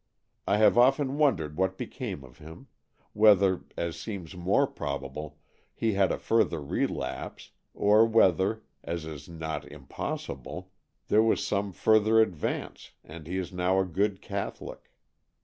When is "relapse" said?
6.59-7.51